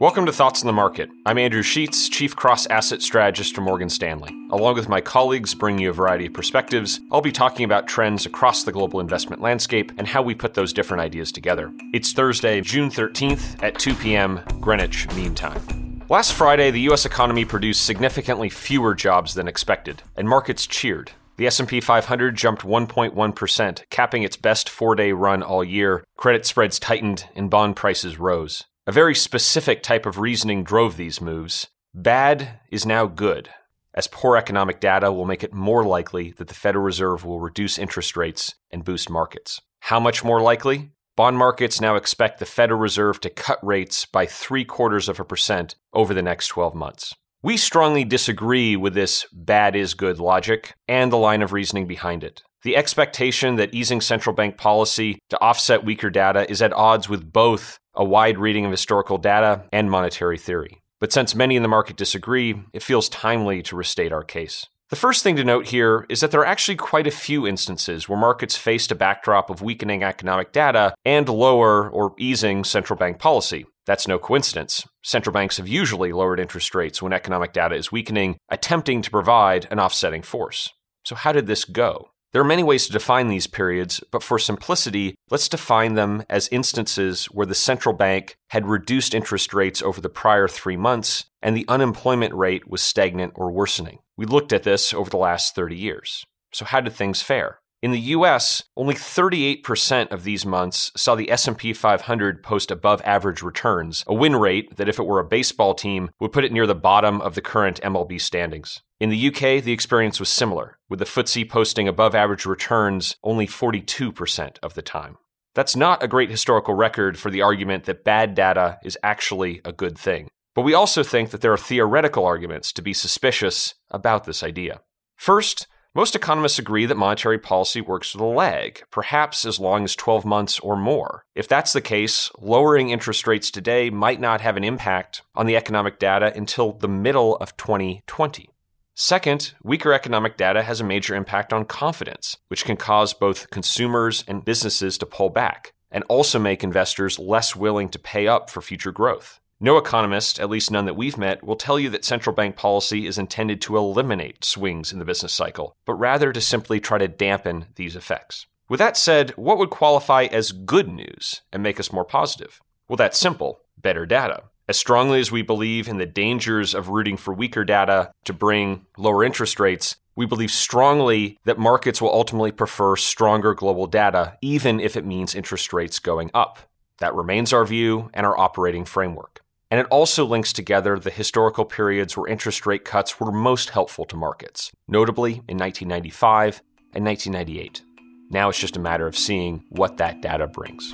[0.00, 1.10] Welcome to Thoughts on the Market.
[1.26, 4.32] I'm Andrew Sheets, Chief Cross Asset Strategist for Morgan Stanley.
[4.52, 8.24] Along with my colleagues bringing you a variety of perspectives, I'll be talking about trends
[8.24, 11.72] across the global investment landscape and how we put those different ideas together.
[11.92, 14.40] It's Thursday, June 13th at 2 p.m.
[14.60, 16.00] Greenwich Mean Time.
[16.08, 21.10] Last Friday, the US economy produced significantly fewer jobs than expected, and markets cheered.
[21.38, 26.04] The S&P 500 jumped 1.1%, capping its best 4-day run all year.
[26.16, 28.64] Credit spreads tightened and bond prices rose.
[28.88, 31.68] A very specific type of reasoning drove these moves.
[31.92, 33.50] Bad is now good,
[33.92, 37.78] as poor economic data will make it more likely that the Federal Reserve will reduce
[37.78, 39.60] interest rates and boost markets.
[39.80, 40.92] How much more likely?
[41.16, 45.24] Bond markets now expect the Federal Reserve to cut rates by three quarters of a
[45.24, 47.14] percent over the next 12 months.
[47.42, 52.24] We strongly disagree with this bad is good logic and the line of reasoning behind
[52.24, 52.42] it.
[52.62, 57.32] The expectation that easing central bank policy to offset weaker data is at odds with
[57.32, 60.80] both a wide reading of historical data and monetary theory.
[61.00, 64.66] But since many in the market disagree, it feels timely to restate our case.
[64.90, 68.08] The first thing to note here is that there are actually quite a few instances
[68.08, 73.18] where markets faced a backdrop of weakening economic data and lower or easing central bank
[73.18, 73.66] policy.
[73.84, 74.86] That's no coincidence.
[75.02, 79.68] Central banks have usually lowered interest rates when economic data is weakening, attempting to provide
[79.70, 80.72] an offsetting force.
[81.04, 82.08] So, how did this go?
[82.32, 86.48] There are many ways to define these periods, but for simplicity, let's define them as
[86.48, 91.56] instances where the central bank had reduced interest rates over the prior three months and
[91.56, 94.00] the unemployment rate was stagnant or worsening.
[94.16, 96.26] We looked at this over the last 30 years.
[96.52, 97.60] So how did things fare?
[97.80, 103.40] In the US, only 38% of these months saw the S&P 500 post above average
[103.40, 106.66] returns, a win rate that if it were a baseball team would put it near
[106.66, 108.82] the bottom of the current MLB standings.
[108.98, 113.46] In the UK, the experience was similar, with the FTSE posting above average returns only
[113.46, 115.16] 42% of the time.
[115.54, 119.72] That's not a great historical record for the argument that bad data is actually a
[119.72, 120.26] good thing.
[120.52, 124.80] But we also think that there are theoretical arguments to be suspicious about this idea.
[125.14, 129.96] First, most economists agree that monetary policy works with a lag, perhaps as long as
[129.96, 131.24] 12 months or more.
[131.34, 135.56] If that's the case, lowering interest rates today might not have an impact on the
[135.56, 138.48] economic data until the middle of 2020.
[138.94, 144.22] Second, weaker economic data has a major impact on confidence, which can cause both consumers
[144.28, 148.62] and businesses to pull back, and also make investors less willing to pay up for
[148.62, 149.40] future growth.
[149.60, 153.08] No economist, at least none that we've met, will tell you that central bank policy
[153.08, 157.08] is intended to eliminate swings in the business cycle, but rather to simply try to
[157.08, 158.46] dampen these effects.
[158.68, 162.60] With that said, what would qualify as good news and make us more positive?
[162.88, 164.44] Well, that's simple better data.
[164.68, 168.86] As strongly as we believe in the dangers of rooting for weaker data to bring
[168.96, 174.78] lower interest rates, we believe strongly that markets will ultimately prefer stronger global data, even
[174.78, 176.58] if it means interest rates going up.
[176.98, 179.40] That remains our view and our operating framework.
[179.70, 184.06] And it also links together the historical periods where interest rate cuts were most helpful
[184.06, 186.62] to markets, notably in 1995
[186.94, 187.82] and 1998.
[188.30, 190.92] Now it's just a matter of seeing what that data brings.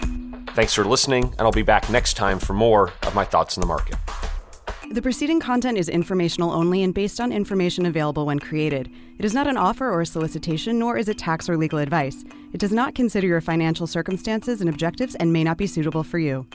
[0.55, 3.61] Thanks for listening, and I'll be back next time for more of my thoughts on
[3.61, 3.97] the market.
[4.91, 8.91] The preceding content is informational only and based on information available when created.
[9.19, 12.25] It is not an offer or a solicitation, nor is it tax or legal advice.
[12.53, 16.19] It does not consider your financial circumstances and objectives and may not be suitable for
[16.19, 16.47] you.